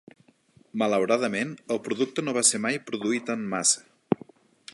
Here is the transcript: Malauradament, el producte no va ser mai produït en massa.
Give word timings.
Malauradament, 0.81 1.53
el 1.75 1.81
producte 1.89 2.25
no 2.27 2.35
va 2.39 2.45
ser 2.53 2.63
mai 2.67 2.83
produït 2.89 3.31
en 3.37 3.45
massa. 3.57 4.27